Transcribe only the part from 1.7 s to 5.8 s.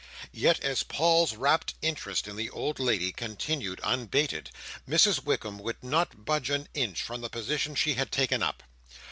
interest in the old lady continued unbated, Mrs Wickam